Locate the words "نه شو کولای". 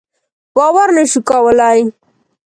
0.95-1.79